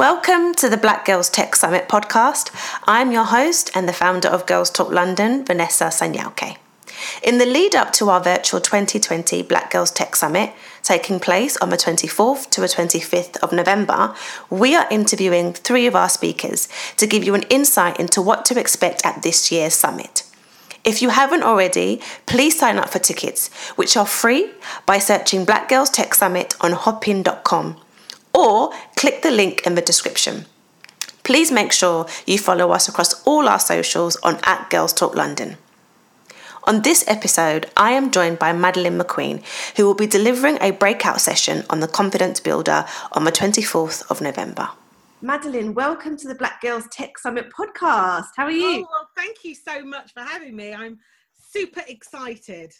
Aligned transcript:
Welcome 0.00 0.54
to 0.54 0.70
the 0.70 0.78
Black 0.78 1.04
Girls 1.04 1.28
Tech 1.28 1.54
Summit 1.54 1.86
podcast. 1.86 2.50
I'm 2.84 3.12
your 3.12 3.24
host 3.24 3.70
and 3.74 3.86
the 3.86 3.92
founder 3.92 4.28
of 4.28 4.46
Girls 4.46 4.70
Talk 4.70 4.90
London, 4.90 5.44
Vanessa 5.44 5.88
Sanyauke. 5.88 6.56
In 7.22 7.36
the 7.36 7.44
lead 7.44 7.74
up 7.74 7.92
to 7.92 8.08
our 8.08 8.18
virtual 8.18 8.62
2020 8.62 9.42
Black 9.42 9.70
Girls 9.70 9.90
Tech 9.90 10.16
Summit, 10.16 10.54
taking 10.82 11.20
place 11.20 11.58
on 11.58 11.68
the 11.68 11.76
24th 11.76 12.48
to 12.48 12.62
the 12.62 12.66
25th 12.66 13.36
of 13.42 13.52
November, 13.52 14.14
we 14.48 14.74
are 14.74 14.88
interviewing 14.90 15.52
three 15.52 15.86
of 15.86 15.94
our 15.94 16.08
speakers 16.08 16.66
to 16.96 17.06
give 17.06 17.22
you 17.22 17.34
an 17.34 17.44
insight 17.50 18.00
into 18.00 18.22
what 18.22 18.46
to 18.46 18.58
expect 18.58 19.04
at 19.04 19.22
this 19.22 19.52
year's 19.52 19.74
summit. 19.74 20.22
If 20.82 21.02
you 21.02 21.10
haven't 21.10 21.42
already, 21.42 22.00
please 22.24 22.58
sign 22.58 22.78
up 22.78 22.88
for 22.88 23.00
tickets, 23.00 23.48
which 23.76 23.98
are 23.98 24.06
free 24.06 24.50
by 24.86 24.96
searching 24.96 25.44
Black 25.44 25.68
Girls 25.68 25.90
Tech 25.90 26.14
Summit 26.14 26.54
on 26.62 26.72
hopin.com 26.72 27.76
or 28.40 28.72
click 28.96 29.22
the 29.22 29.30
link 29.30 29.66
in 29.66 29.74
the 29.74 29.82
description. 29.82 30.46
Please 31.22 31.52
make 31.52 31.72
sure 31.72 32.06
you 32.26 32.38
follow 32.38 32.70
us 32.72 32.88
across 32.88 33.22
all 33.24 33.48
our 33.48 33.60
socials 33.60 34.16
on 34.22 34.38
at 34.44 34.70
Girls 34.70 34.92
Talk 34.92 35.14
London. 35.14 35.58
On 36.64 36.82
this 36.82 37.04
episode, 37.06 37.70
I 37.76 37.92
am 37.92 38.10
joined 38.10 38.38
by 38.38 38.52
Madeline 38.52 38.98
McQueen, 38.98 39.42
who 39.76 39.84
will 39.86 39.94
be 39.94 40.06
delivering 40.06 40.58
a 40.60 40.70
breakout 40.72 41.20
session 41.20 41.64
on 41.70 41.80
the 41.80 41.88
Confidence 41.88 42.40
Builder 42.40 42.86
on 43.12 43.24
the 43.24 43.32
24th 43.32 44.10
of 44.10 44.20
November. 44.20 44.70
Madeline, 45.22 45.74
welcome 45.74 46.16
to 46.16 46.28
the 46.28 46.34
Black 46.34 46.62
Girls 46.62 46.86
Tech 46.90 47.18
Summit 47.18 47.50
podcast. 47.50 48.28
How 48.36 48.44
are 48.44 48.50
you? 48.50 48.84
Oh, 48.84 48.88
well, 48.90 49.08
thank 49.16 49.44
you 49.44 49.54
so 49.54 49.84
much 49.84 50.12
for 50.12 50.20
having 50.20 50.56
me. 50.56 50.72
I'm 50.72 50.98
super 51.50 51.82
excited. 51.86 52.72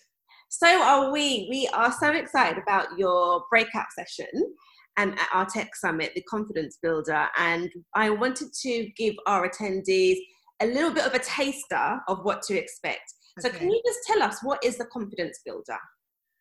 So 0.48 0.66
are 0.66 1.12
we. 1.12 1.46
We 1.50 1.68
are 1.72 1.92
so 1.92 2.10
excited 2.10 2.62
about 2.62 2.98
your 2.98 3.44
breakout 3.50 3.86
session 3.94 4.54
and 5.00 5.18
at 5.18 5.28
our 5.32 5.46
tech 5.46 5.74
summit, 5.74 6.12
the 6.14 6.22
Confidence 6.22 6.78
Builder. 6.82 7.26
And 7.38 7.72
I 7.94 8.10
wanted 8.10 8.52
to 8.62 8.90
give 8.98 9.14
our 9.26 9.48
attendees 9.48 10.18
a 10.60 10.66
little 10.66 10.92
bit 10.92 11.06
of 11.06 11.14
a 11.14 11.18
taster 11.18 12.00
of 12.06 12.22
what 12.22 12.42
to 12.42 12.58
expect. 12.58 13.14
So, 13.38 13.48
okay. 13.48 13.58
can 13.58 13.70
you 13.70 13.82
just 13.86 14.00
tell 14.06 14.22
us 14.22 14.42
what 14.42 14.62
is 14.62 14.76
the 14.76 14.84
Confidence 14.86 15.40
Builder? 15.44 15.78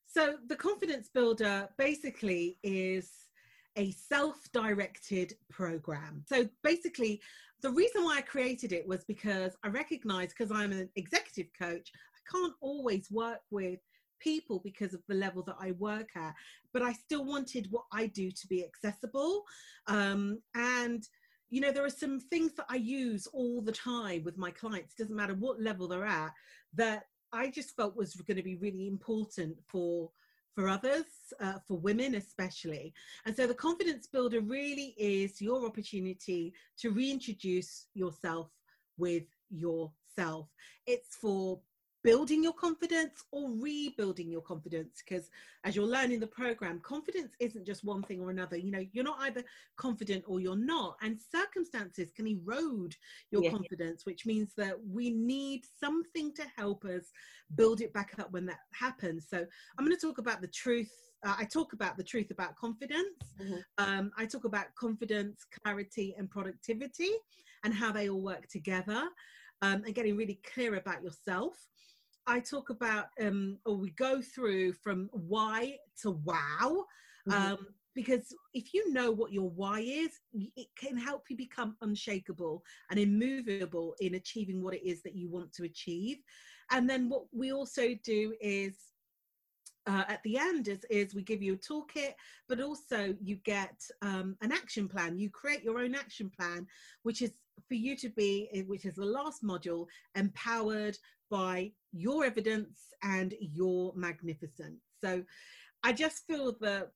So, 0.08 0.36
the 0.48 0.58
Confidence 0.58 1.10
Builder 1.14 1.70
basically 1.78 2.58
is 2.62 3.10
a 3.78 3.92
self 3.92 4.36
directed 4.54 5.36
program. 5.50 6.26
So, 6.28 6.50
basically, 6.62 7.22
the 7.62 7.72
reason 7.72 8.04
why 8.04 8.18
I 8.18 8.22
created 8.22 8.74
it 8.74 8.86
was 8.86 9.06
because 9.06 9.56
I 9.64 9.70
recognize 9.70 10.34
because 10.38 10.52
I'm 10.52 10.74
an 10.74 10.90
executive 10.98 11.48
coach, 11.58 11.90
I 11.94 12.38
can't 12.38 12.54
always 12.60 13.10
work 13.10 13.40
with 13.52 13.80
people 14.20 14.60
because 14.64 14.94
of 14.94 15.02
the 15.08 15.16
level 15.16 15.44
that 15.44 15.58
I 15.60 15.72
work 15.72 16.10
at, 16.16 16.36
but 16.74 16.82
I 16.82 16.94
still 16.94 17.26
wanted 17.26 17.68
what 17.70 17.86
I 17.92 18.08
do 18.08 18.32
to 18.32 18.48
be 18.48 18.64
accessible. 18.64 19.44
Um, 19.88 20.40
and 20.56 21.08
you 21.50 21.62
know, 21.62 21.72
there 21.72 21.86
are 21.86 21.90
some 21.90 22.20
things 22.20 22.54
that 22.54 22.68
I 22.70 22.76
use 22.76 23.28
all 23.28 23.62
the 23.62 23.72
time 23.72 24.24
with 24.24 24.38
my 24.38 24.52
clients, 24.52 24.94
doesn't 24.94 25.16
matter 25.16 25.34
what 25.34 25.62
level 25.62 25.88
they're 25.88 26.06
at, 26.06 26.32
that 26.76 27.06
I 27.34 27.50
just 27.50 27.76
felt 27.76 27.96
was 27.96 28.16
going 28.16 28.38
to 28.38 28.44
be 28.44 28.56
really 28.56 28.88
important 28.88 29.58
for 29.68 30.12
for 30.56 30.68
others, 30.68 31.06
uh, 31.40 31.60
for 31.66 31.78
women 31.78 32.16
especially. 32.16 32.94
And 33.26 33.34
so 33.34 33.48
the 33.48 33.54
confidence 33.54 34.08
builder 34.08 34.42
really 34.42 34.94
is 34.98 35.42
your 35.42 35.66
opportunity 35.66 36.54
to 36.80 36.90
reintroduce 36.90 37.86
yourself 37.94 38.50
with 38.98 39.24
yourself. 39.50 40.50
It's 40.86 41.16
for 41.16 41.62
building 42.04 42.44
your 42.44 42.54
confidence 42.54 43.24
or 43.32 43.50
rebuilding 43.52 44.30
your 44.30 44.42
confidence 44.42 45.02
because 45.06 45.30
as 45.64 45.76
you're 45.76 45.86
learning 45.86 46.20
the 46.20 46.28
program 46.28 46.80
confidence 46.80 47.34
isn't 47.40 47.66
just 47.66 47.84
one 47.84 48.02
thing 48.04 48.22
or 48.22 48.30
another 48.30 48.56
you 48.56 48.72
know 48.72 48.86
you're 48.94 49.04
not 49.04 49.20
either 49.22 49.44
confident 49.76 50.24
or 50.28 50.40
you're 50.40 50.56
not 50.56 50.96
and 51.02 51.20
circumstances 51.20 52.12
can 52.16 52.28
erode 52.28 52.96
your 53.32 53.44
yeah. 53.44 53.50
confidence 53.50 54.06
which 54.06 54.26
means 54.26 54.54
that 54.56 54.76
we 54.90 55.10
need 55.10 55.64
something 55.80 56.34
to 56.34 56.44
help 56.56 56.86
us 56.86 57.12
build 57.56 57.82
it 57.82 57.94
back 57.94 58.14
up 58.20 58.32
when 58.32 58.46
that 58.46 58.60
happens 58.74 59.28
so 59.30 59.46
i'm 59.78 59.86
going 59.86 59.96
to 59.96 60.06
talk 60.06 60.18
about 60.18 60.42
the 60.42 60.48
truth 60.48 60.92
uh, 61.26 61.36
I 61.38 61.44
talk 61.44 61.74
about 61.74 61.98
the 61.98 62.04
truth 62.04 62.32
about 62.32 62.56
confidence. 62.56 63.20
Mm-hmm. 63.42 63.56
Um, 63.78 64.12
I 64.18 64.26
talk 64.26 64.46
about 64.46 64.74
confidence, 64.76 65.46
clarity, 65.64 66.16
and 66.18 66.30
productivity, 66.30 67.10
and 67.66 67.74
how 67.74 67.92
they 67.92 68.10
all 68.10 68.22
work 68.22 68.48
together, 68.48 69.04
um, 69.62 69.84
and 69.86 69.94
getting 69.94 70.16
really 70.16 70.40
clear 70.54 70.76
about 70.76 71.04
yourself. 71.04 71.58
I 72.30 72.40
talk 72.40 72.70
about, 72.70 73.08
um, 73.20 73.58
or 73.66 73.76
we 73.76 73.90
go 73.92 74.22
through 74.22 74.74
from 74.74 75.10
why 75.12 75.78
to 76.04 76.12
wow. 76.12 76.86
Mm-hmm. 77.28 77.32
Um, 77.32 77.68
because 77.96 78.34
if 78.54 78.72
you 78.72 78.94
know 78.94 79.12
what 79.12 79.34
your 79.34 79.50
why 79.50 79.80
is, 79.80 80.12
it 80.56 80.68
can 80.78 80.96
help 80.96 81.24
you 81.30 81.36
become 81.36 81.76
unshakable 81.82 82.64
and 82.92 83.00
immovable 83.00 83.96
in 84.00 84.14
achieving 84.14 84.62
what 84.62 84.76
it 84.76 84.88
is 84.88 85.02
that 85.02 85.16
you 85.16 85.28
want 85.28 85.52
to 85.54 85.64
achieve. 85.64 86.18
And 86.72 86.88
then 86.88 87.10
what 87.10 87.24
we 87.34 87.52
also 87.52 87.96
do 88.04 88.36
is 88.40 88.76
uh, 89.88 90.04
at 90.08 90.22
the 90.24 90.38
end 90.38 90.68
is, 90.68 90.86
is 90.92 91.16
we 91.16 91.24
give 91.24 91.42
you 91.42 91.56
a 91.56 91.58
toolkit, 91.58 92.14
but 92.48 92.62
also 92.62 93.16
you 93.20 93.38
get 93.38 93.82
um, 94.04 94.38
an 94.42 94.52
action 94.52 94.88
plan. 94.88 95.18
You 95.18 95.32
create 95.32 95.64
your 95.64 95.80
own 95.80 95.96
action 95.96 96.30
plan, 96.30 96.68
which 97.02 97.24
is 97.24 97.32
for 97.68 97.74
you 97.74 97.96
to 97.98 98.10
be, 98.10 98.50
eh, 98.54 98.62
which 98.68 98.86
is 98.86 98.96
the 98.96 99.06
last 99.06 99.44
module, 99.44 99.88
empowered 100.16 100.96
by 101.30 101.72
your 101.92 102.26
evidence 102.26 102.80
and 103.04 103.34
your 103.40 103.94
magnificence. 103.96 104.82
So 105.02 105.24
I 105.84 105.94
just 105.94 106.26
feel 106.28 106.56
that 106.62 106.92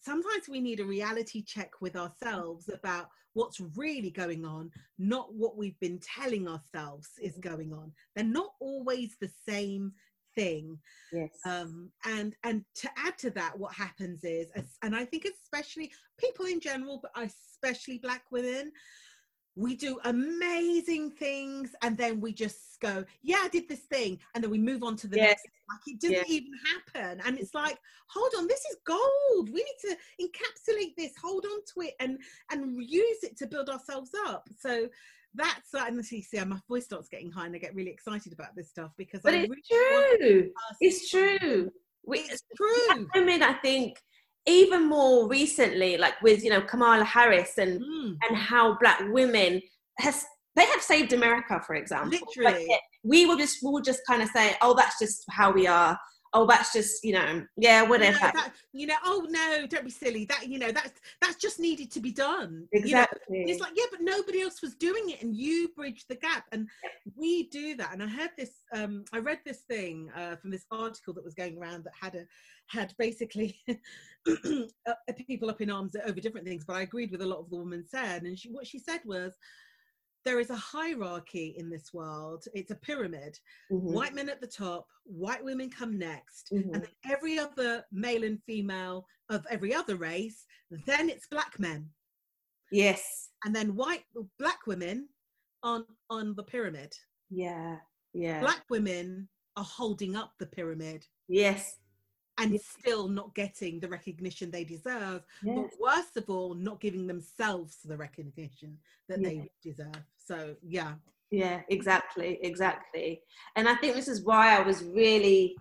sometimes 0.00 0.48
we 0.48 0.60
need 0.60 0.80
a 0.80 0.84
reality 0.84 1.42
check 1.42 1.80
with 1.80 1.96
ourselves 1.96 2.68
about 2.72 3.08
what's 3.34 3.60
really 3.76 4.10
going 4.10 4.44
on, 4.44 4.70
not 4.98 5.34
what 5.34 5.56
we've 5.56 5.78
been 5.80 6.00
telling 6.00 6.48
ourselves 6.48 7.08
is 7.22 7.32
mm-hmm. 7.32 7.48
going 7.48 7.72
on. 7.72 7.92
They're 8.14 8.24
not 8.24 8.52
always 8.60 9.16
the 9.20 9.30
same 9.48 9.92
thing. 10.34 10.78
Yes. 11.12 11.30
Um, 11.44 11.90
and 12.04 12.34
and 12.44 12.64
to 12.76 12.88
add 12.96 13.18
to 13.18 13.30
that, 13.30 13.58
what 13.58 13.74
happens 13.74 14.24
is, 14.24 14.48
and 14.82 14.94
I 14.94 15.04
think 15.04 15.26
especially 15.26 15.90
people 16.18 16.46
in 16.46 16.60
general, 16.60 17.00
but 17.02 17.12
especially 17.16 17.98
Black 17.98 18.22
women, 18.30 18.72
we 19.58 19.74
do 19.74 19.98
amazing 20.04 21.10
things 21.10 21.74
and 21.82 21.96
then 21.96 22.20
we 22.20 22.32
just 22.32 22.80
go 22.80 23.04
yeah 23.22 23.38
i 23.42 23.48
did 23.48 23.68
this 23.68 23.80
thing 23.80 24.18
and 24.34 24.42
then 24.42 24.50
we 24.50 24.58
move 24.58 24.82
on 24.84 24.94
to 24.96 25.08
the 25.08 25.16
yes. 25.16 25.30
next 25.30 25.46
like 25.68 25.80
it 25.86 26.00
didn't 26.00 26.16
yes. 26.16 26.30
even 26.30 26.52
happen. 26.94 27.20
And 27.26 27.38
it's 27.38 27.54
like 27.54 27.78
hold 28.08 28.32
on 28.38 28.46
this 28.46 28.60
is 28.70 28.76
gold. 28.86 29.50
We 29.52 29.64
need 29.64 29.80
to 29.82 29.96
encapsulate 30.20 30.96
this. 30.96 31.12
Hold 31.22 31.44
on 31.44 31.60
to 31.74 31.88
it 31.88 31.94
and 32.00 32.18
and 32.50 32.82
use 32.82 33.22
it 33.22 33.36
to 33.38 33.46
build 33.46 33.68
ourselves 33.68 34.10
up. 34.26 34.48
So 34.58 34.88
that's 35.34 35.74
uh, 35.74 35.84
and 35.86 36.04
see, 36.04 36.22
see 36.22 36.42
my 36.44 36.58
voice 36.68 36.86
starts 36.86 37.08
getting 37.08 37.30
high 37.30 37.44
and 37.44 37.54
i 37.54 37.58
get 37.58 37.74
really 37.74 37.90
excited 37.90 38.32
about 38.32 38.56
this 38.56 38.70
stuff 38.70 38.92
because 38.96 39.20
but 39.22 39.34
I 39.34 39.38
it's 39.38 39.70
really 39.70 40.12
true. 40.18 40.50
it's 40.80 41.10
true. 41.10 41.70
It's 42.10 42.42
true. 42.56 43.06
women 43.14 43.42
i 43.42 43.52
think 43.52 43.98
even 44.48 44.88
more 44.88 45.28
recently, 45.28 45.96
like 45.96 46.20
with 46.22 46.42
you 46.42 46.50
know 46.50 46.62
Kamala 46.62 47.04
Harris 47.04 47.58
and 47.58 47.80
mm. 47.80 48.16
and 48.28 48.36
how 48.36 48.78
black 48.78 49.00
women 49.08 49.60
has 49.98 50.24
they 50.56 50.64
have 50.66 50.82
saved 50.82 51.12
America, 51.12 51.60
for 51.64 51.74
example. 51.74 52.18
Literally, 52.18 52.68
we 53.04 53.26
will 53.26 53.36
just 53.36 53.58
we 53.62 53.70
will 53.70 53.82
just 53.82 54.00
kind 54.06 54.22
of 54.22 54.28
say, 54.30 54.56
oh, 54.62 54.74
that's 54.74 54.98
just 54.98 55.24
how 55.30 55.52
we 55.52 55.66
are 55.66 55.98
oh 56.34 56.46
that's 56.46 56.72
just 56.72 57.02
you 57.04 57.12
know 57.12 57.42
yeah 57.56 57.82
whatever 57.82 58.16
you 58.16 58.24
know, 58.24 58.30
that, 58.34 58.52
you 58.72 58.86
know 58.86 58.94
oh 59.04 59.26
no 59.28 59.66
don't 59.66 59.84
be 59.84 59.90
silly 59.90 60.24
that 60.26 60.48
you 60.48 60.58
know 60.58 60.70
that's 60.70 61.00
that's 61.20 61.36
just 61.36 61.58
needed 61.58 61.90
to 61.90 62.00
be 62.00 62.12
done 62.12 62.66
exactly 62.72 63.20
you 63.30 63.46
know? 63.46 63.52
it's 63.52 63.60
like 63.60 63.72
yeah 63.74 63.84
but 63.90 64.00
nobody 64.00 64.42
else 64.42 64.60
was 64.62 64.74
doing 64.74 65.08
it 65.08 65.22
and 65.22 65.36
you 65.36 65.68
bridge 65.76 66.04
the 66.08 66.16
gap 66.16 66.44
and 66.52 66.68
we 67.16 67.48
do 67.48 67.76
that 67.76 67.92
and 67.92 68.02
i 68.02 68.06
heard 68.06 68.30
this 68.36 68.50
um 68.74 69.04
i 69.12 69.18
read 69.18 69.38
this 69.46 69.62
thing 69.68 70.10
uh, 70.16 70.36
from 70.36 70.50
this 70.50 70.66
article 70.70 71.14
that 71.14 71.24
was 71.24 71.34
going 71.34 71.56
around 71.58 71.84
that 71.84 71.94
had 71.98 72.14
a 72.14 72.24
had 72.68 72.94
basically 72.98 73.58
uh, 73.68 74.94
people 75.26 75.50
up 75.50 75.60
in 75.60 75.70
arms 75.70 75.96
over 76.06 76.20
different 76.20 76.46
things 76.46 76.64
but 76.66 76.76
i 76.76 76.82
agreed 76.82 77.10
with 77.10 77.22
a 77.22 77.26
lot 77.26 77.38
of 77.38 77.50
the 77.50 77.56
woman 77.56 77.84
said 77.86 78.22
and 78.22 78.38
she, 78.38 78.50
what 78.50 78.66
she 78.66 78.78
said 78.78 79.00
was 79.04 79.34
there 80.24 80.40
is 80.40 80.50
a 80.50 80.56
hierarchy 80.56 81.54
in 81.56 81.70
this 81.70 81.94
world. 81.94 82.44
It's 82.52 82.70
a 82.70 82.76
pyramid. 82.76 83.38
Mm-hmm. 83.72 83.94
White 83.94 84.14
men 84.14 84.28
at 84.28 84.42
the 84.42 84.46
top, 84.46 84.86
white 85.04 85.42
women 85.42 85.70
come 85.70 85.98
next, 85.98 86.50
mm-hmm. 86.52 86.74
and 86.74 86.82
then 86.82 86.90
every 87.10 87.38
other 87.38 87.82
male 87.92 88.24
and 88.24 88.38
female 88.44 89.06
of 89.30 89.46
every 89.48 89.74
other 89.74 89.96
race, 89.96 90.44
then 90.86 91.08
it's 91.08 91.28
black 91.28 91.58
men. 91.58 91.88
Yes. 92.70 93.30
And 93.44 93.56
then 93.56 93.74
white 93.74 94.04
black 94.38 94.66
women 94.66 95.08
on 95.62 95.84
on 96.10 96.34
the 96.36 96.42
pyramid. 96.42 96.92
Yeah. 97.30 97.76
Yeah. 98.12 98.40
Black 98.40 98.64
women 98.68 99.28
are 99.56 99.64
holding 99.64 100.14
up 100.14 100.32
the 100.38 100.46
pyramid. 100.46 101.06
Yes 101.28 101.78
and 102.38 102.52
yes. 102.52 102.62
still 102.78 103.08
not 103.08 103.34
getting 103.34 103.80
the 103.80 103.88
recognition 103.88 104.50
they 104.50 104.64
deserve 104.64 105.22
yes. 105.42 105.56
but 105.56 105.80
worst 105.80 106.16
of 106.16 106.28
all 106.28 106.54
not 106.54 106.80
giving 106.80 107.06
themselves 107.06 107.78
the 107.84 107.96
recognition 107.96 108.76
that 109.08 109.20
yes. 109.20 109.30
they 109.30 109.50
deserve 109.62 110.04
so 110.16 110.54
yeah 110.62 110.94
yeah 111.30 111.60
exactly 111.68 112.38
exactly 112.42 113.20
and 113.56 113.68
i 113.68 113.74
think 113.74 113.94
this 113.94 114.08
is 114.08 114.24
why 114.24 114.56
i 114.56 114.62
was 114.62 114.82
really 114.82 115.56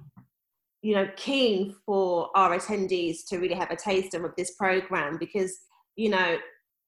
you 0.82 0.96
know 0.96 1.10
keen 1.16 1.76
for 1.86 2.30
our 2.36 2.58
attendees 2.58 3.26
to 3.28 3.38
really 3.38 3.56
have 3.56 3.72
a 3.72 3.76
taste 3.76 4.14
of 4.14 4.24
this 4.38 4.52
program 4.56 5.18
because 5.18 5.60
you 5.96 6.10
know 6.10 6.38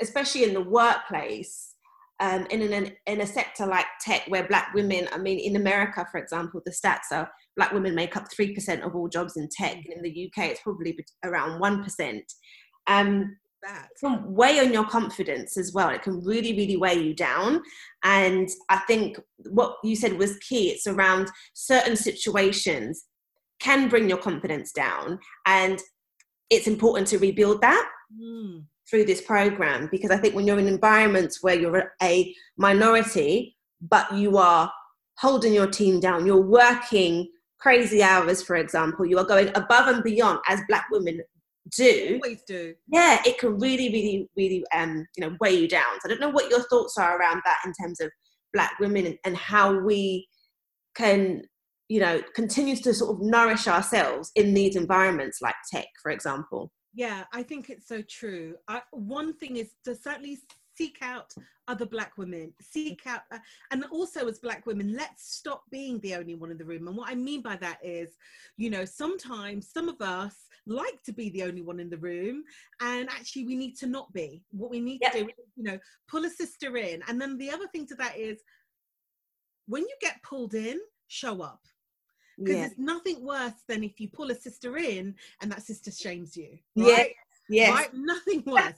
especially 0.01 0.43
in 0.43 0.53
the 0.53 0.61
workplace, 0.61 1.75
um, 2.19 2.45
in 2.49 2.61
an 2.73 2.91
in 3.05 3.21
a 3.21 3.27
sector 3.27 3.65
like 3.65 3.85
tech, 4.01 4.23
where 4.27 4.47
Black 4.47 4.73
women, 4.73 5.07
I 5.11 5.17
mean, 5.17 5.39
in 5.39 5.55
America, 5.55 6.05
for 6.11 6.19
example, 6.19 6.61
the 6.65 6.71
stats 6.71 7.11
are 7.11 7.29
Black 7.55 7.71
women 7.71 7.95
make 7.95 8.17
up 8.17 8.25
three 8.31 8.53
percent 8.53 8.83
of 8.83 8.95
all 8.95 9.07
jobs 9.07 9.37
in 9.37 9.47
tech. 9.49 9.75
And 9.75 9.93
in 9.93 10.01
the 10.01 10.27
UK, 10.27 10.49
it's 10.49 10.61
probably 10.61 10.97
around 11.23 11.59
one 11.59 11.83
percent. 11.83 12.23
Um, 12.87 13.37
that 13.61 13.87
can 13.99 14.23
weigh 14.33 14.61
on 14.61 14.71
your 14.71 14.85
confidence 14.85 15.57
as 15.57 15.73
well. 15.73 15.89
It 15.89 16.01
can 16.01 16.23
really, 16.23 16.53
really 16.53 16.77
weigh 16.77 17.01
you 17.01 17.13
down. 17.13 17.61
And 18.05 18.47
I 18.69 18.77
think 18.87 19.19
what 19.49 19.75
you 19.83 19.97
said 19.97 20.17
was 20.17 20.37
key. 20.37 20.69
It's 20.69 20.87
around 20.87 21.29
certain 21.53 21.97
situations 21.97 23.03
can 23.59 23.89
bring 23.89 24.07
your 24.07 24.17
confidence 24.17 24.71
down, 24.71 25.19
and 25.45 25.79
it's 26.49 26.67
important 26.67 27.07
to 27.09 27.17
rebuild 27.17 27.61
that. 27.61 27.89
Mm 28.21 28.63
through 28.89 29.05
this 29.05 29.21
program 29.21 29.87
because 29.91 30.11
I 30.11 30.17
think 30.17 30.35
when 30.35 30.47
you're 30.47 30.59
in 30.59 30.67
environments 30.67 31.43
where 31.43 31.59
you're 31.59 31.93
a 32.01 32.33
minority, 32.57 33.55
but 33.81 34.11
you 34.13 34.37
are 34.37 34.71
holding 35.19 35.53
your 35.53 35.67
team 35.67 35.99
down, 35.99 36.25
you're 36.25 36.41
working 36.41 37.27
crazy 37.59 38.01
hours, 38.01 38.41
for 38.41 38.55
example, 38.55 39.05
you 39.05 39.17
are 39.17 39.25
going 39.25 39.49
above 39.49 39.87
and 39.87 40.03
beyond 40.03 40.39
as 40.47 40.61
Black 40.67 40.85
women 40.91 41.21
do. 41.75 42.19
Always 42.23 42.41
do. 42.47 42.73
Yeah, 42.87 43.21
it 43.25 43.37
can 43.37 43.59
really, 43.59 43.89
really, 43.89 44.29
really, 44.35 44.63
um, 44.73 45.05
you 45.15 45.25
know, 45.25 45.35
weigh 45.39 45.55
you 45.55 45.67
down. 45.67 45.99
So 45.99 46.05
I 46.05 46.07
don't 46.09 46.21
know 46.21 46.29
what 46.29 46.49
your 46.49 46.63
thoughts 46.63 46.97
are 46.97 47.19
around 47.19 47.41
that 47.45 47.57
in 47.65 47.73
terms 47.73 47.99
of 47.99 48.09
Black 48.53 48.79
women 48.79 49.05
and, 49.05 49.17
and 49.25 49.37
how 49.37 49.77
we 49.77 50.27
can 50.95 51.43
you 51.87 51.99
know 51.99 52.21
continues 52.35 52.81
to 52.81 52.93
sort 52.93 53.15
of 53.15 53.21
nourish 53.21 53.67
ourselves 53.67 54.31
in 54.35 54.53
these 54.53 54.75
environments 54.75 55.39
like 55.41 55.55
tech 55.71 55.87
for 56.01 56.11
example 56.11 56.71
yeah, 56.93 57.23
I 57.33 57.43
think 57.43 57.69
it's 57.69 57.87
so 57.87 58.01
true. 58.01 58.55
I, 58.67 58.81
one 58.91 59.33
thing 59.33 59.57
is 59.57 59.71
to 59.85 59.95
certainly 59.95 60.39
seek 60.79 60.99
out 61.01 61.33
other 61.67 61.85
black 61.85 62.17
women 62.17 62.53
seek 62.61 63.01
out 63.05 63.21
uh, 63.33 63.37
and 63.71 63.83
also 63.91 64.27
as 64.27 64.39
black 64.39 64.65
women 64.65 64.95
let's 64.95 65.35
stop 65.35 65.63
being 65.69 65.99
the 65.99 66.15
only 66.15 66.35
one 66.35 66.51
in 66.51 66.57
the 66.57 66.63
room 66.63 66.87
and 66.87 66.95
what 66.95 67.09
i 67.09 67.13
mean 67.13 67.41
by 67.41 67.55
that 67.57 67.77
is 67.83 68.15
you 68.55 68.69
know 68.69 68.85
sometimes 68.85 69.69
some 69.69 69.89
of 69.89 70.01
us 70.01 70.47
like 70.65 71.03
to 71.03 71.11
be 71.11 71.29
the 71.31 71.43
only 71.43 71.61
one 71.61 71.79
in 71.81 71.89
the 71.89 71.97
room 71.97 72.43
and 72.81 73.09
actually 73.09 73.45
we 73.45 73.55
need 73.55 73.75
to 73.75 73.87
not 73.87 74.11
be 74.13 74.41
what 74.51 74.71
we 74.71 74.79
need 74.79 74.99
yep. 75.01 75.11
to 75.11 75.23
do 75.25 75.29
you 75.57 75.63
know 75.63 75.77
pull 76.07 76.23
a 76.23 76.29
sister 76.29 76.77
in 76.77 77.01
and 77.09 77.19
then 77.19 77.37
the 77.37 77.51
other 77.51 77.67
thing 77.67 77.85
to 77.85 77.95
that 77.95 78.17
is 78.17 78.39
when 79.67 79.83
you 79.83 79.95
get 80.01 80.23
pulled 80.23 80.53
in 80.53 80.79
show 81.07 81.41
up 81.41 81.59
because 82.39 82.55
yeah. 82.55 82.61
there's 82.67 82.77
nothing 82.77 83.25
worse 83.25 83.63
than 83.67 83.83
if 83.83 83.99
you 83.99 84.07
pull 84.07 84.31
a 84.31 84.35
sister 84.35 84.77
in 84.77 85.15
and 85.41 85.51
that 85.51 85.61
sister 85.61 85.91
shames 85.91 86.35
you. 86.35 86.57
Right? 86.75 87.13
Yeah. 87.49 87.67
Yes. 87.67 87.71
Right? 87.73 87.89
Nothing 87.93 88.43
worse. 88.45 88.73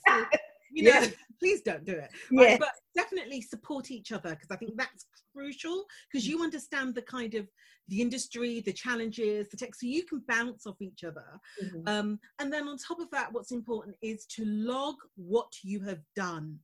You 0.71 0.83
know, 0.83 0.99
yeah. 0.99 1.07
please 1.39 1.61
don't 1.61 1.85
do 1.85 1.93
it. 1.93 2.09
Right? 2.31 2.51
Yeah. 2.51 2.57
But 2.57 2.71
definitely 2.95 3.41
support 3.41 3.91
each 3.91 4.11
other 4.11 4.31
because 4.31 4.49
I 4.51 4.55
think 4.55 4.73
that's 4.77 5.05
crucial 5.35 5.85
because 6.11 6.27
you 6.27 6.43
understand 6.43 6.95
the 6.95 7.01
kind 7.01 7.35
of 7.35 7.47
the 7.87 8.01
industry, 8.01 8.61
the 8.61 8.73
challenges, 8.73 9.49
the 9.49 9.57
tech, 9.57 9.75
so 9.75 9.85
you 9.85 10.05
can 10.05 10.23
bounce 10.27 10.65
off 10.65 10.81
each 10.81 11.03
other. 11.03 11.25
Mm-hmm. 11.63 11.87
Um, 11.87 12.19
and 12.39 12.51
then 12.51 12.67
on 12.67 12.77
top 12.77 12.99
of 12.99 13.11
that, 13.11 13.31
what's 13.33 13.51
important 13.51 13.95
is 14.01 14.25
to 14.37 14.45
log 14.45 14.95
what 15.15 15.51
you 15.63 15.81
have 15.81 15.99
done. 16.15 16.57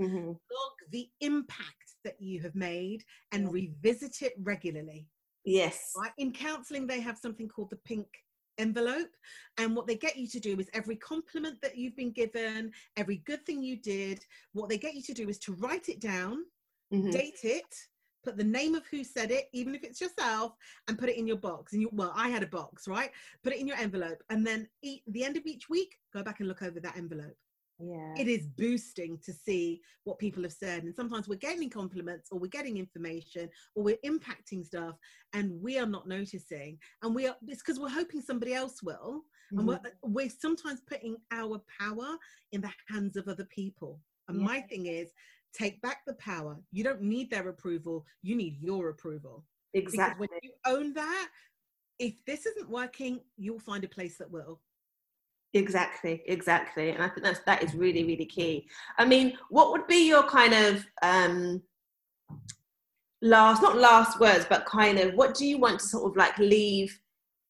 Mm-hmm. 0.00 0.26
Log 0.26 0.72
the 0.90 1.08
impact 1.20 1.86
that 2.04 2.20
you 2.20 2.40
have 2.42 2.54
made 2.54 3.02
and 3.32 3.44
yeah. 3.44 3.50
revisit 3.50 4.20
it 4.20 4.34
regularly. 4.42 5.06
Yes. 5.46 5.92
Right? 5.96 6.12
In 6.18 6.32
counseling, 6.32 6.86
they 6.86 7.00
have 7.00 7.16
something 7.16 7.48
called 7.48 7.70
the 7.70 7.76
pink 7.76 8.06
envelope. 8.58 9.10
And 9.58 9.74
what 9.74 9.86
they 9.86 9.94
get 9.94 10.16
you 10.16 10.26
to 10.28 10.40
do 10.40 10.58
is 10.58 10.68
every 10.74 10.96
compliment 10.96 11.60
that 11.62 11.76
you've 11.76 11.96
been 11.96 12.10
given, 12.10 12.72
every 12.96 13.18
good 13.18 13.46
thing 13.46 13.62
you 13.62 13.76
did, 13.76 14.24
what 14.52 14.68
they 14.68 14.78
get 14.78 14.94
you 14.94 15.02
to 15.02 15.14
do 15.14 15.28
is 15.28 15.38
to 15.40 15.54
write 15.54 15.88
it 15.88 16.00
down, 16.00 16.44
mm-hmm. 16.92 17.10
date 17.10 17.40
it, 17.44 17.74
put 18.24 18.36
the 18.36 18.44
name 18.44 18.74
of 18.74 18.84
who 18.90 19.04
said 19.04 19.30
it, 19.30 19.48
even 19.52 19.74
if 19.74 19.84
it's 19.84 20.00
yourself, 20.00 20.52
and 20.88 20.98
put 20.98 21.08
it 21.08 21.16
in 21.16 21.26
your 21.26 21.36
box. 21.36 21.72
And 21.72 21.80
you, 21.80 21.90
well, 21.92 22.12
I 22.16 22.28
had 22.28 22.42
a 22.42 22.48
box, 22.48 22.88
right? 22.88 23.10
Put 23.44 23.52
it 23.52 23.60
in 23.60 23.68
your 23.68 23.76
envelope, 23.76 24.22
and 24.30 24.44
then 24.44 24.68
eat, 24.82 25.02
the 25.06 25.24
end 25.24 25.36
of 25.36 25.46
each 25.46 25.68
week, 25.68 25.96
go 26.12 26.22
back 26.22 26.40
and 26.40 26.48
look 26.48 26.62
over 26.62 26.80
that 26.80 26.96
envelope 26.96 27.36
yeah 27.78 28.14
it 28.16 28.26
is 28.26 28.46
boosting 28.46 29.18
to 29.24 29.32
see 29.32 29.80
what 30.04 30.18
people 30.18 30.42
have 30.42 30.52
said 30.52 30.84
and 30.84 30.94
sometimes 30.94 31.28
we're 31.28 31.34
getting 31.36 31.68
compliments 31.68 32.28
or 32.30 32.38
we're 32.38 32.46
getting 32.46 32.78
information 32.78 33.48
or 33.74 33.82
we're 33.82 33.98
impacting 34.04 34.64
stuff 34.64 34.94
and 35.34 35.50
we 35.60 35.78
are 35.78 35.86
not 35.86 36.08
noticing 36.08 36.78
and 37.02 37.14
we 37.14 37.26
are 37.26 37.36
it's 37.46 37.62
because 37.62 37.78
we're 37.78 37.88
hoping 37.88 38.22
somebody 38.22 38.54
else 38.54 38.82
will 38.82 39.22
mm-hmm. 39.52 39.58
and 39.58 39.68
we're, 39.68 39.80
we're 40.02 40.30
sometimes 40.30 40.80
putting 40.88 41.16
our 41.32 41.60
power 41.80 42.16
in 42.52 42.60
the 42.60 42.70
hands 42.88 43.16
of 43.16 43.28
other 43.28 43.46
people 43.54 44.00
and 44.28 44.40
yeah. 44.40 44.46
my 44.46 44.60
thing 44.62 44.86
is 44.86 45.08
take 45.52 45.80
back 45.82 45.98
the 46.06 46.14
power 46.14 46.56
you 46.72 46.82
don't 46.82 47.02
need 47.02 47.30
their 47.30 47.48
approval 47.48 48.06
you 48.22 48.34
need 48.34 48.56
your 48.60 48.88
approval 48.88 49.44
exactly 49.74 50.26
because 50.26 50.30
when 50.30 50.40
you 50.42 50.52
own 50.66 50.94
that 50.94 51.28
if 51.98 52.14
this 52.26 52.46
isn't 52.46 52.70
working 52.70 53.20
you'll 53.36 53.58
find 53.58 53.84
a 53.84 53.88
place 53.88 54.16
that 54.16 54.30
will 54.30 54.60
Exactly, 55.56 56.22
exactly. 56.26 56.90
And 56.90 57.02
I 57.02 57.08
think 57.08 57.24
that's 57.24 57.40
that 57.46 57.62
is 57.62 57.74
really, 57.74 58.04
really 58.04 58.26
key. 58.26 58.68
I 58.98 59.06
mean, 59.06 59.38
what 59.48 59.70
would 59.72 59.86
be 59.86 60.06
your 60.06 60.22
kind 60.22 60.52
of 60.52 60.86
um 61.02 61.62
last 63.22 63.62
not 63.62 63.78
last 63.78 64.20
words, 64.20 64.46
but 64.48 64.66
kind 64.66 64.98
of 64.98 65.14
what 65.14 65.34
do 65.34 65.46
you 65.46 65.58
want 65.58 65.80
to 65.80 65.86
sort 65.86 66.10
of 66.10 66.16
like 66.16 66.36
leave 66.38 66.98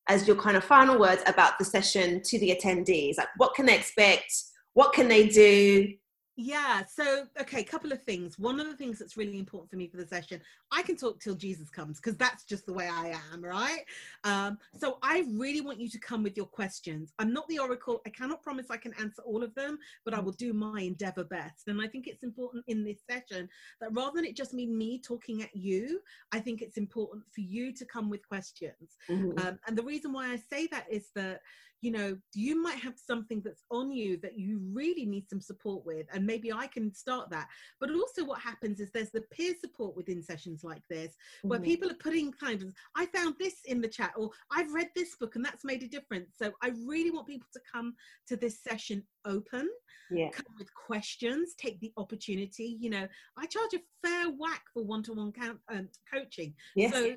as 0.08 0.26
your 0.26 0.36
kind 0.36 0.56
of 0.56 0.62
final 0.62 0.98
words 1.00 1.22
about 1.26 1.58
the 1.58 1.64
session 1.64 2.22
to 2.24 2.38
the 2.38 2.56
attendees? 2.56 3.18
Like 3.18 3.28
what 3.38 3.54
can 3.54 3.66
they 3.66 3.76
expect? 3.76 4.32
What 4.74 4.92
can 4.92 5.08
they 5.08 5.26
do? 5.26 5.92
Yeah. 6.36 6.84
So, 6.84 7.24
okay, 7.40 7.62
a 7.62 7.64
couple 7.64 7.92
of 7.92 8.02
things. 8.02 8.38
One 8.38 8.60
of 8.60 8.66
the 8.66 8.76
things 8.76 8.98
that's 8.98 9.16
really 9.16 9.38
important 9.38 9.70
for 9.70 9.76
me 9.76 9.88
for 9.88 9.96
the 9.96 10.06
session, 10.06 10.40
I 10.72 10.82
can 10.82 10.96
talk 10.96 11.20
till 11.20 11.34
Jesus 11.34 11.70
comes 11.70 12.00
because 12.00 12.16
that's 12.16 12.44
just 12.44 12.66
the 12.66 12.72
way 12.72 12.88
I 12.88 13.14
am, 13.32 13.42
right? 13.42 13.84
Um, 14.24 14.58
so, 14.76 14.98
I 15.02 15.24
really 15.30 15.60
want 15.60 15.80
you 15.80 15.88
to 15.90 15.98
come 15.98 16.22
with 16.22 16.36
your 16.36 16.46
questions. 16.46 17.12
I'm 17.18 17.32
not 17.32 17.48
the 17.48 17.58
oracle. 17.58 18.00
I 18.06 18.10
cannot 18.10 18.42
promise 18.42 18.66
I 18.70 18.76
can 18.76 18.92
answer 18.94 19.22
all 19.22 19.42
of 19.42 19.54
them, 19.54 19.78
but 20.04 20.14
I 20.14 20.20
will 20.20 20.32
do 20.32 20.52
my 20.52 20.80
endeavor 20.82 21.24
best. 21.24 21.68
And 21.68 21.80
I 21.80 21.86
think 21.86 22.06
it's 22.06 22.22
important 22.22 22.64
in 22.68 22.84
this 22.84 22.98
session 23.08 23.48
that 23.80 23.92
rather 23.92 24.12
than 24.16 24.24
it 24.24 24.36
just 24.36 24.56
be 24.56 24.66
me 24.66 25.00
talking 25.00 25.42
at 25.42 25.54
you, 25.54 26.00
I 26.32 26.40
think 26.40 26.62
it's 26.62 26.76
important 26.76 27.24
for 27.32 27.42
you 27.42 27.72
to 27.74 27.84
come 27.84 28.10
with 28.10 28.26
questions. 28.26 28.96
Mm-hmm. 29.08 29.46
Um, 29.46 29.58
and 29.66 29.76
the 29.76 29.82
reason 29.82 30.12
why 30.12 30.32
I 30.32 30.36
say 30.36 30.66
that 30.68 30.86
is 30.90 31.10
that 31.14 31.40
you 31.82 31.90
know 31.90 32.16
you 32.34 32.60
might 32.60 32.78
have 32.78 32.94
something 32.98 33.42
that's 33.44 33.64
on 33.70 33.92
you 33.92 34.16
that 34.16 34.38
you 34.38 34.60
really 34.72 35.04
need 35.04 35.28
some 35.28 35.40
support 35.40 35.84
with 35.84 36.06
and 36.12 36.26
maybe 36.26 36.52
i 36.52 36.66
can 36.66 36.92
start 36.92 37.28
that 37.30 37.48
but 37.80 37.90
also 37.90 38.24
what 38.24 38.40
happens 38.40 38.80
is 38.80 38.90
there's 38.90 39.10
the 39.10 39.20
peer 39.30 39.54
support 39.60 39.96
within 39.96 40.22
sessions 40.22 40.55
like 40.64 40.82
this 40.88 41.14
where 41.42 41.58
mm-hmm. 41.58 41.68
people 41.68 41.90
are 41.90 41.94
putting 41.94 42.32
kind 42.32 42.62
of 42.62 42.72
i 42.96 43.06
found 43.06 43.34
this 43.38 43.56
in 43.66 43.80
the 43.80 43.88
chat 43.88 44.12
or 44.16 44.30
i've 44.52 44.72
read 44.72 44.88
this 44.94 45.16
book 45.16 45.36
and 45.36 45.44
that's 45.44 45.64
made 45.64 45.82
a 45.82 45.88
difference 45.88 46.34
so 46.40 46.52
i 46.62 46.72
really 46.86 47.10
want 47.10 47.26
people 47.26 47.48
to 47.52 47.60
come 47.72 47.94
to 48.26 48.36
this 48.36 48.60
session 48.62 49.02
open 49.24 49.68
yeah. 50.10 50.30
come 50.30 50.54
with 50.58 50.68
questions 50.74 51.54
take 51.58 51.78
the 51.80 51.92
opportunity 51.96 52.76
you 52.80 52.90
know 52.90 53.06
i 53.38 53.46
charge 53.46 53.74
a 53.74 54.06
fair 54.06 54.30
whack 54.38 54.62
for 54.72 54.84
one-to-one 54.84 55.32
count, 55.32 55.58
um, 55.72 55.88
coaching 56.12 56.54
yes. 56.74 56.92
so 56.92 57.16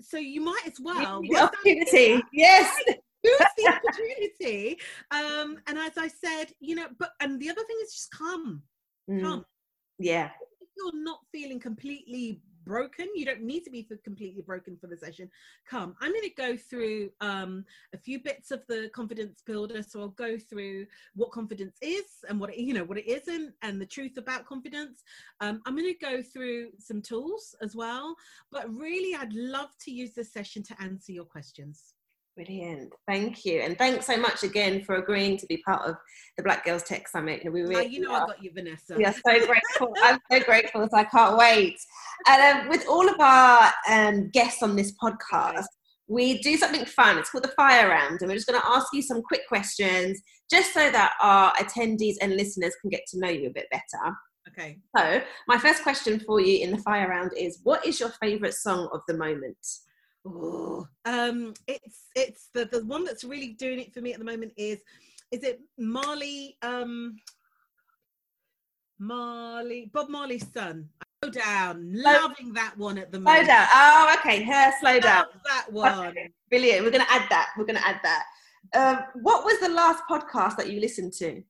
so 0.00 0.18
you 0.18 0.40
might 0.40 0.62
as 0.66 0.74
well 0.80 1.20
the 1.22 1.36
opportunity 1.36 2.22
yes 2.32 2.74
use 3.22 3.40
the 3.56 3.68
opportunity. 3.68 4.78
Um, 5.10 5.58
and 5.66 5.78
as 5.78 5.92
I 5.96 6.08
said, 6.08 6.52
you 6.60 6.74
know, 6.74 6.86
but 6.98 7.12
and 7.20 7.40
the 7.40 7.50
other 7.50 7.62
thing 7.62 7.76
is 7.84 7.94
just 7.94 8.10
come, 8.10 8.62
mm. 9.10 9.22
come. 9.22 9.44
Yeah. 9.98 10.30
You're 10.82 11.02
not 11.02 11.20
feeling 11.30 11.60
completely 11.60 12.40
broken, 12.64 13.08
you 13.14 13.24
don't 13.24 13.42
need 13.42 13.64
to 13.64 13.70
be 13.70 13.86
completely 14.04 14.42
broken 14.42 14.76
for 14.76 14.86
the 14.86 14.96
session. 14.96 15.30
Come, 15.68 15.94
I'm 16.00 16.12
going 16.12 16.22
to 16.22 16.30
go 16.30 16.56
through 16.56 17.10
um, 17.20 17.64
a 17.92 17.98
few 17.98 18.20
bits 18.20 18.50
of 18.50 18.62
the 18.68 18.90
confidence 18.94 19.42
builder. 19.44 19.82
So 19.82 20.00
I'll 20.00 20.08
go 20.08 20.38
through 20.38 20.86
what 21.14 21.30
confidence 21.30 21.76
is 21.80 22.24
and 22.28 22.38
what 22.38 22.50
it, 22.50 22.58
you 22.58 22.74
know 22.74 22.84
what 22.84 22.98
it 22.98 23.08
isn't, 23.08 23.54
and 23.62 23.80
the 23.80 23.86
truth 23.86 24.16
about 24.16 24.46
confidence. 24.46 25.02
Um, 25.40 25.62
I'm 25.66 25.76
going 25.76 25.92
to 25.92 25.98
go 25.98 26.22
through 26.22 26.70
some 26.78 27.02
tools 27.02 27.54
as 27.62 27.74
well. 27.74 28.14
But 28.50 28.72
really, 28.72 29.14
I'd 29.14 29.32
love 29.32 29.70
to 29.80 29.90
use 29.90 30.12
this 30.12 30.32
session 30.32 30.62
to 30.64 30.82
answer 30.82 31.12
your 31.12 31.24
questions. 31.24 31.94
Brilliant. 32.34 32.92
Thank 33.06 33.44
you. 33.44 33.60
And 33.60 33.76
thanks 33.76 34.06
so 34.06 34.16
much 34.16 34.42
again 34.42 34.82
for 34.84 34.94
agreeing 34.94 35.36
to 35.36 35.46
be 35.46 35.58
part 35.58 35.82
of 35.82 35.96
the 36.36 36.42
Black 36.42 36.64
Girls 36.64 36.82
Tech 36.82 37.06
Summit. 37.06 37.40
You 37.44 37.50
know, 37.50 37.52
We 37.52 37.62
really, 37.62 37.88
you 37.88 38.00
know, 38.00 38.12
are, 38.12 38.22
I 38.22 38.26
got 38.26 38.42
you, 38.42 38.50
Vanessa. 38.54 38.96
We 38.96 39.04
are 39.04 39.12
so 39.12 39.46
grateful. 39.46 39.94
I'm 40.02 40.18
so 40.30 40.40
grateful. 40.40 40.88
So 40.90 40.96
I 40.96 41.04
can't 41.04 41.36
wait. 41.36 41.76
And 42.26 42.62
um, 42.62 42.68
with 42.70 42.86
all 42.88 43.06
of 43.06 43.20
our 43.20 43.70
um, 43.90 44.30
guests 44.30 44.62
on 44.62 44.76
this 44.76 44.94
podcast, 45.02 45.66
we 46.08 46.38
do 46.38 46.56
something 46.56 46.86
fun. 46.86 47.18
It's 47.18 47.30
called 47.30 47.44
the 47.44 47.48
fire 47.48 47.88
round. 47.88 48.22
And 48.22 48.30
we're 48.30 48.36
just 48.36 48.46
going 48.46 48.60
to 48.60 48.66
ask 48.66 48.86
you 48.94 49.02
some 49.02 49.20
quick 49.22 49.46
questions 49.46 50.20
just 50.50 50.72
so 50.72 50.90
that 50.90 51.12
our 51.20 51.52
attendees 51.54 52.14
and 52.22 52.34
listeners 52.36 52.74
can 52.80 52.88
get 52.88 53.02
to 53.08 53.18
know 53.18 53.28
you 53.28 53.48
a 53.48 53.52
bit 53.52 53.66
better. 53.70 54.14
Okay. 54.48 54.78
So, 54.96 55.22
my 55.48 55.58
first 55.58 55.82
question 55.82 56.18
for 56.20 56.40
you 56.40 56.64
in 56.64 56.70
the 56.70 56.78
fire 56.78 57.08
round 57.08 57.32
is 57.36 57.60
what 57.62 57.86
is 57.86 58.00
your 58.00 58.10
favorite 58.20 58.54
song 58.54 58.88
of 58.92 59.00
the 59.06 59.16
moment? 59.16 59.56
Oh, 60.24 60.86
um, 61.04 61.54
it's 61.66 62.08
it's 62.14 62.48
the 62.54 62.66
the 62.66 62.84
one 62.84 63.04
that's 63.04 63.24
really 63.24 63.48
doing 63.48 63.80
it 63.80 63.92
for 63.92 64.00
me 64.00 64.12
at 64.12 64.18
the 64.18 64.24
moment 64.24 64.52
is 64.56 64.78
is 65.30 65.42
it 65.42 65.60
Marley 65.78 66.56
um 66.62 67.16
Marley, 69.02 69.90
Bob 69.92 70.08
Marley's 70.08 70.46
son. 70.52 70.88
Slow 71.22 71.32
down, 71.32 71.92
loving 71.92 72.52
that 72.52 72.76
one 72.78 72.98
at 72.98 73.10
the 73.10 73.18
moment. 73.18 73.46
Slow 73.46 73.54
down. 73.54 73.66
Oh, 73.74 74.16
okay. 74.18 74.42
Her 74.42 74.72
slow 74.80 75.00
down. 75.00 75.24
That 75.44 75.72
one. 75.72 76.06
Okay, 76.08 76.30
Brilliant. 76.48 76.84
We're 76.84 76.90
to 77.04 77.12
add 77.12 77.28
that. 77.30 77.50
We're 77.58 77.64
to 77.64 77.86
add 77.86 78.00
that. 78.02 78.24
Um, 78.74 79.22
what 79.22 79.44
was 79.44 79.58
the 79.58 79.68
last 79.68 80.04
podcast 80.08 80.56
that 80.56 80.70
you 80.70 80.80
listened 80.80 81.12
to? 81.14 81.42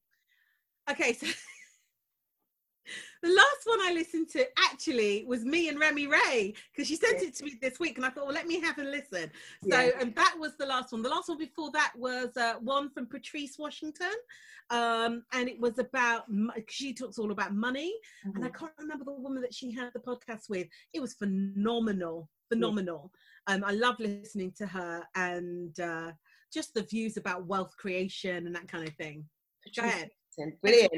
Okay, 0.90 1.12
so 1.12 1.26
the 3.22 3.28
last 3.28 3.62
one 3.64 3.80
I 3.80 3.92
listened 3.92 4.28
to 4.30 4.46
actually 4.58 5.24
was 5.26 5.44
me 5.44 5.68
and 5.68 5.78
Remy 5.78 6.08
Ray 6.08 6.54
because 6.72 6.88
she 6.88 6.96
sent 6.96 7.20
Yeah. 7.22 7.28
it 7.28 7.34
to 7.36 7.44
me 7.44 7.58
this 7.60 7.78
week, 7.78 7.96
and 7.96 8.04
I 8.04 8.10
thought, 8.10 8.26
well, 8.26 8.34
let 8.34 8.46
me 8.46 8.60
have 8.60 8.78
a 8.78 8.82
listen. 8.82 9.30
So, 9.68 9.80
Yeah. 9.80 9.90
and 10.00 10.14
that 10.16 10.36
was 10.38 10.56
the 10.56 10.66
last 10.66 10.92
one. 10.92 11.02
The 11.02 11.08
last 11.08 11.28
one 11.28 11.38
before 11.38 11.70
that 11.72 11.92
was 11.96 12.36
uh, 12.36 12.54
one 12.60 12.90
from 12.90 13.06
Patrice 13.06 13.58
Washington, 13.58 14.12
um, 14.70 15.24
and 15.32 15.48
it 15.48 15.60
was 15.60 15.78
about 15.78 16.26
she 16.68 16.92
talks 16.92 17.18
all 17.18 17.30
about 17.30 17.54
money, 17.54 17.94
and 18.24 18.44
I 18.44 18.48
can't 18.48 18.72
remember 18.78 19.04
the 19.04 19.12
woman 19.12 19.40
that 19.42 19.54
she 19.54 19.70
had 19.70 19.92
the 19.92 20.00
podcast 20.00 20.48
with. 20.48 20.66
It 20.92 21.00
was 21.00 21.14
phenomenal, 21.14 22.28
phenomenal. 22.48 23.12
Um, 23.46 23.62
I 23.64 23.72
love 23.72 23.98
listening 24.00 24.52
to 24.58 24.66
her 24.66 25.04
and 25.14 25.78
uh, 25.78 26.12
just 26.52 26.74
the 26.74 26.82
views 26.82 27.16
about 27.16 27.46
wealth 27.46 27.76
creation 27.76 28.46
and 28.46 28.54
that 28.54 28.68
kind 28.68 28.86
of 28.88 28.94
thing. 28.96 29.24
Go 29.76 29.82
ahead. 29.84 30.10
Brilliant. 30.60 30.92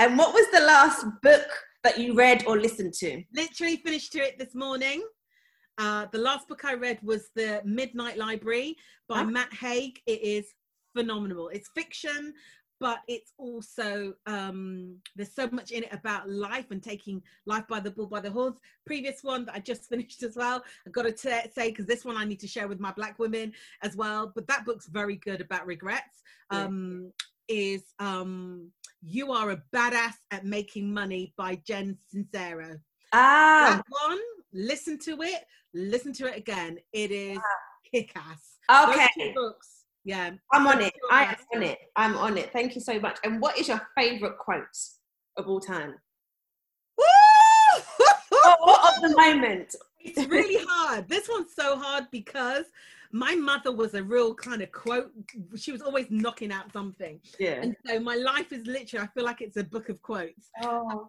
And 0.00 0.16
what 0.16 0.32
was 0.32 0.46
the 0.50 0.60
last 0.60 1.04
book 1.22 1.46
that 1.84 1.98
you 1.98 2.14
read 2.14 2.46
or 2.46 2.58
listened 2.58 2.94
to? 2.94 3.22
literally 3.34 3.76
finished 3.76 4.12
to 4.12 4.18
it 4.20 4.38
this 4.38 4.54
morning. 4.54 5.02
Uh, 5.76 6.06
the 6.10 6.16
last 6.18 6.48
book 6.48 6.64
I 6.64 6.72
read 6.72 6.98
was 7.02 7.28
The 7.36 7.60
Midnight 7.66 8.16
Library 8.16 8.76
by 9.10 9.20
Ah. 9.20 9.24
Matt 9.24 9.52
Haig. 9.52 10.00
It 10.06 10.22
is 10.22 10.46
phenomenal. 10.96 11.48
It's 11.48 11.68
fiction, 11.74 12.32
but 12.80 13.00
it's 13.08 13.34
also 13.36 14.14
um, 14.26 14.96
there's 15.16 15.34
so 15.34 15.50
much 15.52 15.70
in 15.70 15.82
it 15.84 15.92
about 15.92 16.30
life 16.30 16.70
and 16.70 16.82
taking 16.82 17.22
life 17.44 17.68
by 17.68 17.78
the 17.78 17.90
bull 17.90 18.06
by 18.06 18.20
the 18.20 18.30
horns. 18.30 18.58
Previous 18.86 19.22
one 19.22 19.44
that 19.44 19.54
I 19.54 19.58
just 19.58 19.86
finished 19.90 20.22
as 20.22 20.34
well. 20.34 20.64
I've 20.86 20.94
got 20.94 21.02
to 21.02 21.12
t- 21.12 21.50
say 21.54 21.68
because 21.68 21.84
this 21.84 22.06
one 22.06 22.16
I 22.16 22.24
need 22.24 22.40
to 22.40 22.48
share 22.48 22.68
with 22.68 22.80
my 22.80 22.92
black 22.92 23.18
women 23.18 23.52
as 23.82 23.96
well. 23.96 24.32
But 24.34 24.46
that 24.48 24.64
book's 24.64 24.86
very 24.88 25.16
good 25.16 25.42
about 25.42 25.66
regrets. 25.66 26.22
Yeah. 26.50 26.64
Um, 26.64 27.12
Is 27.48 27.82
um, 27.98 28.70
You 29.02 29.32
Are 29.32 29.50
a 29.50 29.62
Badass 29.74 30.14
at 30.30 30.44
Making 30.44 30.92
Money 30.92 31.32
by 31.36 31.56
Jen 31.66 31.96
Sincero 32.14 32.78
Ah, 33.12 33.82
that 33.82 33.84
one 34.06 34.18
listen 34.52 34.98
to 34.98 35.22
it 35.22 35.42
listen 35.74 36.12
to 36.12 36.26
it 36.26 36.36
again 36.36 36.78
it 36.92 37.10
is 37.10 37.38
kick-ass 37.92 38.58
okay. 38.88 39.08
Two 39.18 39.32
books 39.34 39.84
yeah 40.04 40.30
I'm 40.52 40.66
on 40.66 40.80
it. 40.80 40.92
I 41.10 41.24
am 41.24 41.36
on 41.54 41.62
it. 41.62 41.78
I'm 41.96 42.16
on 42.16 42.38
it. 42.38 42.52
Thank 42.52 42.74
you 42.74 42.80
so 42.80 42.98
much. 43.00 43.18
And 43.24 43.40
what 43.40 43.58
is 43.58 43.68
your 43.68 43.80
favorite 43.96 44.38
quote 44.38 44.64
of 45.36 45.46
all 45.48 45.60
time? 45.60 45.94
Or 46.98 47.04
of 48.88 49.02
the 49.02 49.14
moment? 49.16 49.74
it's 50.02 50.26
really 50.28 50.64
hard 50.66 51.06
this 51.08 51.28
one's 51.28 51.54
so 51.54 51.76
hard 51.76 52.04
because 52.10 52.64
my 53.12 53.34
mother 53.34 53.72
was 53.72 53.94
a 53.94 54.02
real 54.02 54.34
kind 54.34 54.62
of 54.62 54.70
quote 54.72 55.10
she 55.56 55.72
was 55.72 55.82
always 55.82 56.06
knocking 56.10 56.52
out 56.52 56.72
something 56.72 57.20
Yeah. 57.38 57.60
and 57.62 57.76
so 57.86 57.98
my 58.00 58.14
life 58.14 58.52
is 58.52 58.66
literally 58.66 59.04
i 59.04 59.08
feel 59.08 59.24
like 59.24 59.40
it's 59.40 59.56
a 59.56 59.64
book 59.64 59.88
of 59.88 60.00
quotes 60.02 60.48
Oh. 60.62 61.08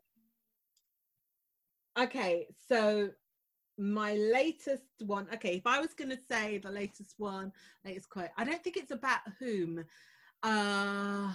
okay 1.99 2.47
so 2.67 3.09
my 3.77 4.13
latest 4.15 4.83
one 5.05 5.27
okay 5.33 5.55
if 5.55 5.65
i 5.67 5.79
was 5.79 5.93
going 5.93 6.09
to 6.09 6.17
say 6.29 6.57
the 6.57 6.69
latest 6.71 7.15
one 7.17 7.51
latest 7.85 8.09
quote 8.09 8.29
i 8.37 8.43
don't 8.43 8.63
think 8.63 8.77
it's 8.77 8.91
about 8.91 9.19
whom 9.39 9.83
uh 10.43 11.31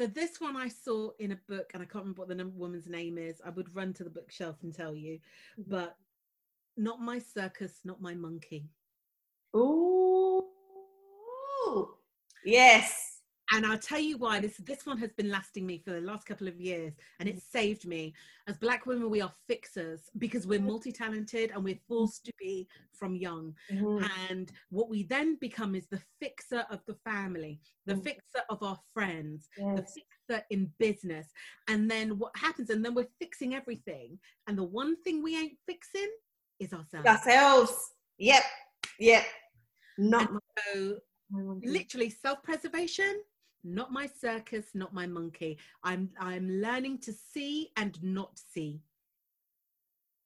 so 0.00 0.06
this 0.06 0.40
one 0.40 0.56
i 0.56 0.66
saw 0.66 1.10
in 1.18 1.32
a 1.32 1.38
book 1.46 1.72
and 1.74 1.82
i 1.82 1.86
can't 1.86 2.04
remember 2.04 2.20
what 2.20 2.28
the 2.28 2.34
num- 2.34 2.56
woman's 2.56 2.86
name 2.86 3.18
is 3.18 3.42
i 3.44 3.50
would 3.50 3.74
run 3.74 3.92
to 3.92 4.02
the 4.02 4.10
bookshelf 4.10 4.56
and 4.62 4.74
tell 4.74 4.94
you 4.94 5.18
mm-hmm. 5.58 5.70
but 5.70 5.96
not 6.76 7.00
my 7.00 7.18
circus 7.18 7.80
not 7.84 8.00
my 8.00 8.14
monkey 8.14 8.70
Ooh. 9.56 10.44
Yes. 12.44 13.09
And 13.52 13.66
I'll 13.66 13.78
tell 13.78 13.98
you 13.98 14.16
why 14.16 14.40
this 14.40 14.56
this 14.58 14.86
one 14.86 14.98
has 14.98 15.12
been 15.12 15.30
lasting 15.30 15.66
me 15.66 15.78
for 15.84 15.90
the 15.92 16.00
last 16.00 16.26
couple 16.26 16.46
of 16.48 16.60
years 16.60 16.92
and 17.18 17.28
it 17.28 17.42
saved 17.42 17.86
me. 17.86 18.14
As 18.46 18.56
black 18.58 18.86
women 18.86 19.10
we 19.10 19.20
are 19.20 19.32
fixers 19.48 20.02
because 20.18 20.46
we're 20.46 20.60
multi-talented 20.60 21.50
and 21.50 21.64
we're 21.64 21.78
forced 21.88 22.24
to 22.26 22.32
be 22.38 22.68
from 22.92 23.16
young. 23.16 23.54
Mhm. 23.70 24.08
And 24.30 24.52
what 24.70 24.88
we 24.88 25.02
then 25.04 25.36
become 25.36 25.74
is 25.74 25.86
the 25.88 26.02
fixer 26.20 26.66
of 26.70 26.84
the 26.86 26.94
family, 27.04 27.60
the 27.86 27.94
Mm. 27.94 28.04
fixer 28.04 28.42
of 28.48 28.62
our 28.62 28.78
friends, 28.94 29.48
the 29.56 29.82
fixer 29.94 30.44
in 30.50 30.72
business. 30.78 31.32
And 31.68 31.90
then 31.90 32.18
what 32.18 32.36
happens 32.36 32.70
and 32.70 32.84
then 32.84 32.94
we're 32.94 33.10
fixing 33.18 33.54
everything 33.54 34.18
and 34.46 34.56
the 34.56 34.64
one 34.64 34.96
thing 35.02 35.22
we 35.22 35.36
ain't 35.36 35.58
fixing 35.66 36.10
is 36.58 36.72
ourselves. 36.72 37.06
Ourselves. 37.08 37.94
Yep. 38.18 38.44
Yep. 38.98 39.24
Not 39.98 40.30
And 40.30 40.40
so 40.74 41.00
literally 41.62 42.10
self-preservation 42.10 43.22
not 43.64 43.92
my 43.92 44.08
circus 44.20 44.66
not 44.74 44.94
my 44.94 45.06
monkey 45.06 45.58
i'm 45.84 46.08
i'm 46.18 46.48
learning 46.60 46.98
to 46.98 47.12
see 47.12 47.70
and 47.76 48.02
not 48.02 48.38
see 48.52 48.80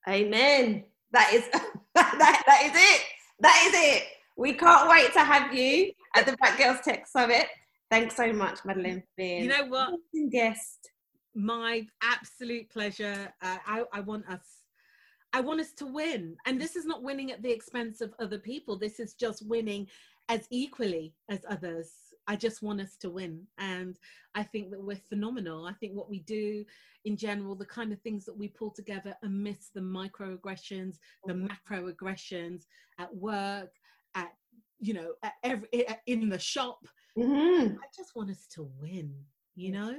Amen. 0.08 0.84
That 1.12 1.30
is 1.32 1.44
that, 1.94 2.42
that 2.46 2.62
is 2.64 2.72
it. 2.74 3.02
That 3.40 3.64
is 3.66 3.74
it. 3.74 4.04
We 4.36 4.52
can't 4.54 4.88
wait 4.88 5.12
to 5.12 5.20
have 5.20 5.54
you 5.54 5.92
at 6.16 6.26
the 6.26 6.36
Black 6.38 6.58
Girls 6.58 6.78
Tech 6.84 7.06
Summit. 7.06 7.46
Thanks 7.90 8.16
so 8.16 8.32
much, 8.32 8.58
Madeline, 8.64 9.00
for 9.00 9.06
being 9.16 9.44
you 9.44 9.48
know 9.48 9.66
what 9.66 9.94
guest. 10.30 10.90
my 11.34 11.86
absolute 12.02 12.68
pleasure 12.70 13.32
uh, 13.42 13.58
I, 13.66 13.84
I 13.92 14.00
want 14.00 14.26
us 14.28 14.40
i 15.32 15.40
want 15.40 15.60
us 15.60 15.72
to 15.72 15.86
win 15.86 16.36
and 16.46 16.60
this 16.60 16.76
is 16.76 16.86
not 16.86 17.02
winning 17.02 17.30
at 17.32 17.42
the 17.42 17.50
expense 17.50 18.00
of 18.00 18.14
other 18.20 18.38
people 18.38 18.78
this 18.78 19.00
is 19.00 19.14
just 19.14 19.46
winning 19.46 19.86
as 20.28 20.46
equally 20.50 21.12
as 21.28 21.40
others 21.48 21.90
i 22.26 22.34
just 22.36 22.62
want 22.62 22.80
us 22.80 22.96
to 22.96 23.10
win 23.10 23.42
and 23.58 23.98
i 24.34 24.42
think 24.42 24.70
that 24.70 24.82
we're 24.82 24.96
phenomenal 25.08 25.66
i 25.66 25.72
think 25.74 25.92
what 25.94 26.08
we 26.10 26.20
do 26.20 26.64
in 27.04 27.16
general 27.16 27.54
the 27.54 27.66
kind 27.66 27.92
of 27.92 28.00
things 28.00 28.24
that 28.24 28.36
we 28.36 28.48
pull 28.48 28.70
together 28.70 29.14
amidst 29.22 29.74
the 29.74 29.80
microaggressions 29.80 30.98
the 31.26 31.48
macroaggressions 31.70 32.64
at 32.98 33.14
work 33.14 33.70
at 34.14 34.32
you 34.80 34.94
know 34.94 35.12
at 35.22 35.32
every 35.42 35.68
in 36.06 36.28
the 36.28 36.38
shop 36.38 36.78
Mhm. 37.16 37.76
i 37.76 37.86
just 37.96 38.16
want 38.16 38.30
us 38.30 38.46
to 38.54 38.64
win 38.80 39.14
you 39.54 39.70
know 39.72 39.94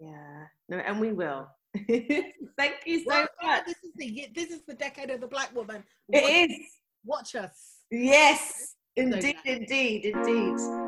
Yeah. 0.00 0.46
No, 0.68 0.78
and 0.78 1.00
we 1.00 1.12
will. 1.12 1.46
Thank 1.88 2.74
you 2.84 2.98
so 3.00 3.04
Well, 3.06 3.26
much. 3.42 3.64
this 3.66 3.78
is 3.84 3.92
the 3.96 4.28
this 4.34 4.50
is 4.50 4.62
the 4.66 4.74
decade 4.74 5.10
of 5.10 5.20
the 5.20 5.28
black 5.28 5.54
woman. 5.54 5.84
It 6.12 6.22
Watch, 6.22 6.50
is. 6.50 6.66
watch 7.04 7.34
us. 7.36 7.56
Yes. 7.90 8.74
So 8.98 9.02
Indeed, 9.04 9.36
indeed, 9.44 10.04
indeed. 10.06 10.83